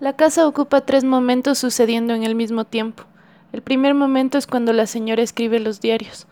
[0.00, 3.04] La casa ocupa tres momentos sucediendo en el mismo tiempo.
[3.52, 6.26] El primer momento es cuando la señora escribe los diarios.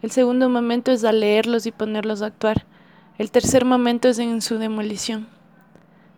[0.00, 2.64] El segundo momento es al leerlos y ponerlos a actuar.
[3.18, 5.28] El tercer momento es en su demolición.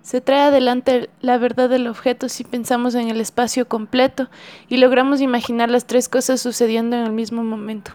[0.02, 4.28] Se trae adelante la verdad del objeto si pensamos en el espacio completo
[4.68, 7.90] y logramos imaginar las tres cosas sucediendo en el mismo momento.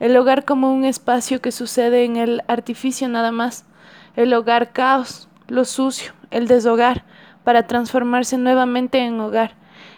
[0.00, 3.66] El hogar como un espacio que sucede en el artificio nada más.
[4.14, 7.04] El hogar caos, lo sucio, el deshogar,
[7.46, 9.54] para transformarse nuevamente en hogar.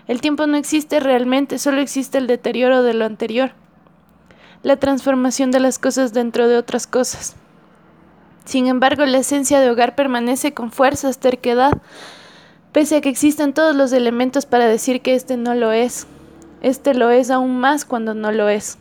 [0.06, 3.52] El tiempo no existe realmente, solo existe el deterioro de lo anterior,
[4.62, 7.36] la transformación de las cosas dentro de otras cosas.
[8.44, 11.72] Sin embargo, la esencia de hogar permanece con fuerzas, terquedad,
[12.72, 16.06] pese a que existen todos los elementos para decir que este no lo es.
[16.60, 18.76] Este lo es aún más cuando no lo es.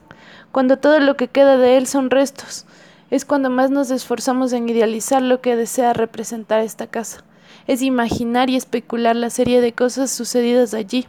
[0.51, 2.65] Cuando todo lo que queda de él son restos,
[3.11, 7.23] es cuando más nos esforzamos en idealizar lo que desea representar esta casa
[7.67, 11.07] es imaginar y especular la serie de cosas sucedidas allí.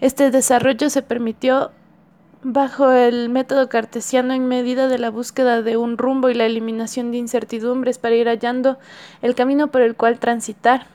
[0.00, 1.70] Este desarrollo se permitió
[2.42, 7.10] bajo el método cartesiano en medida de la búsqueda de un rumbo y la eliminación
[7.10, 8.78] de incertidumbres para ir hallando
[9.22, 10.86] el camino por el cual transitar.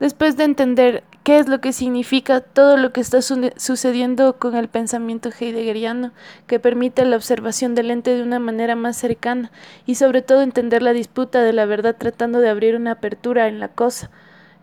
[0.00, 4.54] Después de entender qué es lo que significa todo lo que está su sucediendo con
[4.54, 6.12] el pensamiento heideggeriano,
[6.46, 9.50] que permite la observación del ente de una manera más cercana
[9.86, 13.58] y sobre todo entender la disputa de la verdad tratando de abrir una apertura en
[13.58, 14.08] la cosa,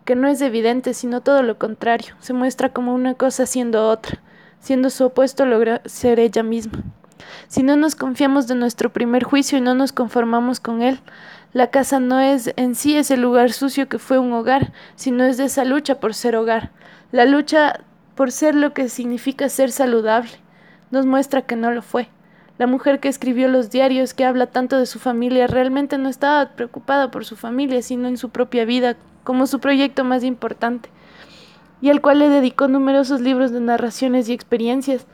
[0.06, 4.22] que no es evidente, sino todo lo contrario, se muestra como una cosa siendo otra,
[4.62, 6.82] siendo su opuesto logra ser ella misma.
[7.48, 11.00] Si no nos confiamos de nuestro primer juicio y no nos conformamos con él,
[11.54, 15.38] la casa no es en sí ese lugar sucio que fue un hogar, sino es
[15.38, 16.72] de esa lucha por ser hogar.
[17.12, 17.82] La lucha
[18.16, 20.32] por ser lo que significa ser saludable
[20.92, 22.10] nos muestra que no lo fue.
[22.58, 26.52] La mujer que escribió los diarios, que habla tanto de su familia, realmente no estaba
[26.52, 30.90] preocupada por su familia, sino en su propia vida, como su proyecto más importante,
[31.84, 35.06] y al cual le dedicó numerosos libros de narraciones y experiencias.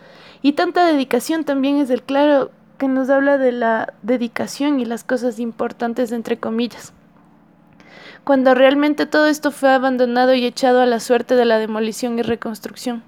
[0.44, 5.04] Y tanta dedicación también es el claro que nos habla de la dedicación y las
[5.04, 6.94] cosas importantes entre comillas.
[8.24, 12.22] Cuando realmente todo esto fue abandonado y echado a la suerte de la demolición y
[12.22, 13.02] reconstrucción.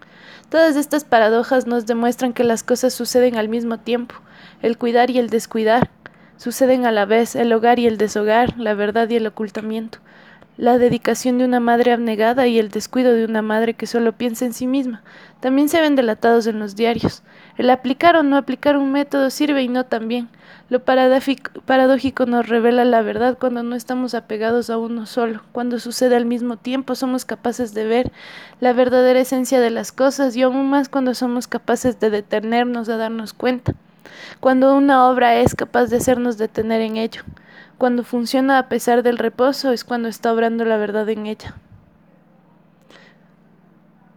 [0.49, 4.15] Todas estas paradojas nos demuestran que las cosas suceden al mismo tiempo,
[4.63, 5.91] el cuidar y el descuidar,
[6.35, 9.99] suceden a la vez el hogar y el deshogar, la verdad y el ocultamiento,
[10.57, 14.45] la dedicación de una madre abnegada y el descuido de una madre que solo piensa
[14.45, 15.03] en sí misma,
[15.39, 17.23] también se ven delatados en los diarios.
[17.57, 20.29] El aplicar o no aplicar un método sirve y no también.
[20.69, 25.41] Lo paradójico nos revela la verdad cuando no estamos apegados a uno solo.
[25.51, 28.11] Cuando sucede al mismo tiempo somos capaces de ver
[28.59, 32.97] la verdadera esencia de las cosas y aún más cuando somos capaces de detenernos a
[32.97, 33.73] darnos cuenta.
[34.39, 37.23] Cuando una obra es capaz de hacernos detener en ello.
[37.77, 41.55] Cuando funciona a pesar del reposo es cuando está obrando la verdad en ella.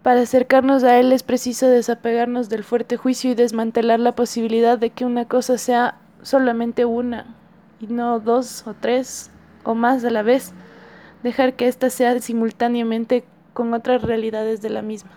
[0.02, 4.90] Para acercarnos a Él es preciso desapegarnos del fuerte juicio y desmantelar la posibilidad de
[4.90, 7.36] que una cosa sea solamente una
[7.80, 9.30] y no dos o tres
[9.62, 10.52] o más a la vez.
[11.22, 13.24] Dejar que ésta sea simultáneamente
[13.54, 15.12] con otras realidades de la misma.